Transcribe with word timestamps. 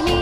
し 0.00 0.21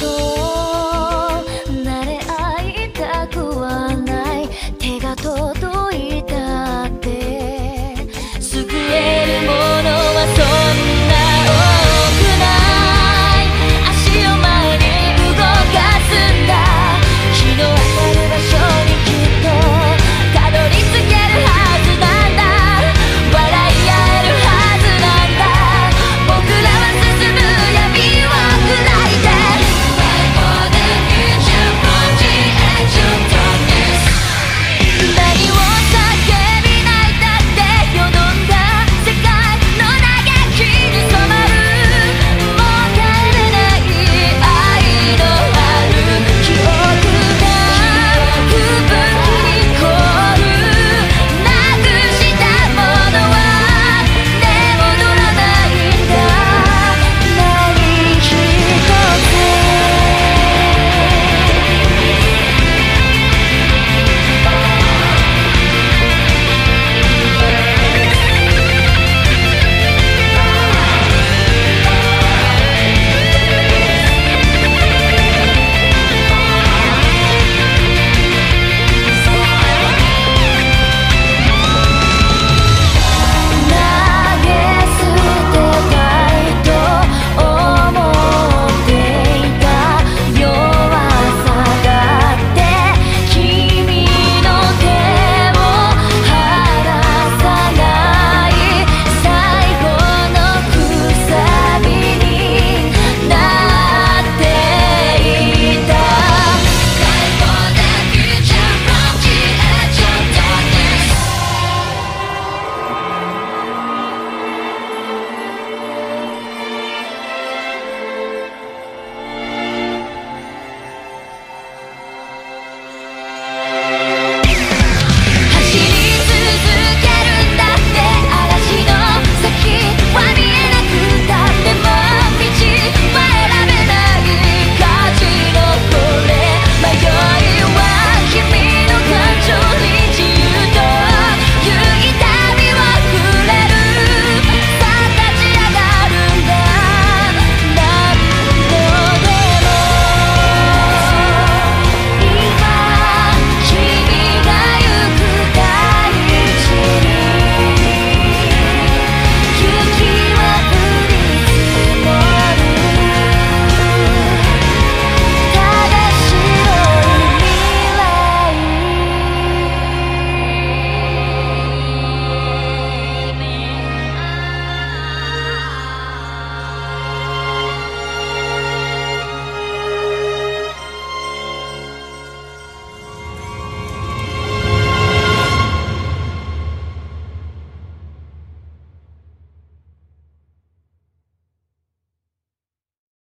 Oh. 0.00 0.43